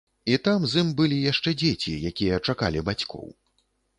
І 0.35 0.37
там 0.45 0.63
з 0.71 0.79
ім 0.85 0.87
былі 1.01 1.17
яшчэ 1.31 1.53
дзеці, 1.59 1.93
якія 2.11 2.39
чакалі 2.53 2.83
бацькоў. 2.87 3.27